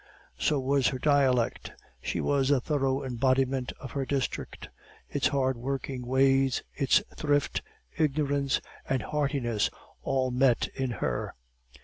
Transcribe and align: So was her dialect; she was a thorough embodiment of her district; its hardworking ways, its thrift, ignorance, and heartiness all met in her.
So 0.39 0.59
was 0.59 0.87
her 0.87 0.97
dialect; 0.97 1.73
she 2.01 2.21
was 2.21 2.49
a 2.49 2.59
thorough 2.59 3.03
embodiment 3.03 3.71
of 3.79 3.91
her 3.91 4.03
district; 4.03 4.67
its 5.07 5.27
hardworking 5.27 6.07
ways, 6.07 6.63
its 6.73 7.03
thrift, 7.15 7.61
ignorance, 7.99 8.61
and 8.89 9.03
heartiness 9.03 9.69
all 10.01 10.31
met 10.31 10.67
in 10.73 10.89
her. 10.89 11.35